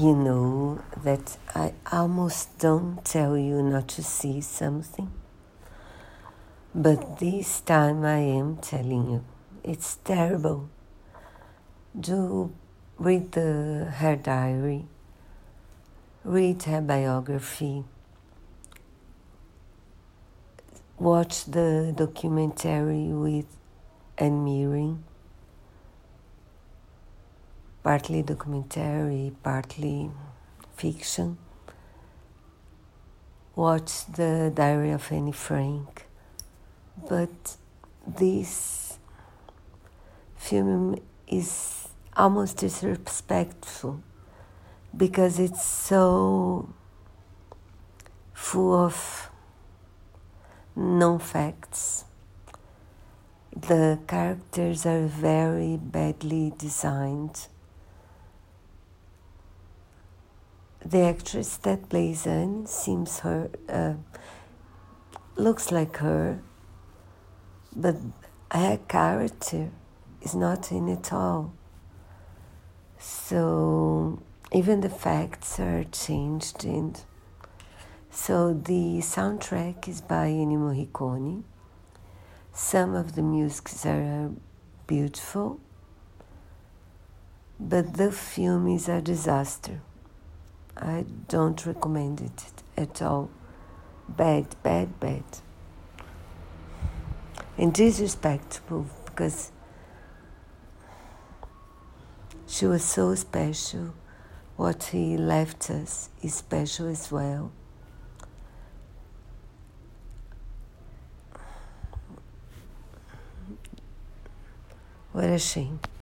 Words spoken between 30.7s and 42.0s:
fiction. Watch the Diary of Anne Frank, but this film is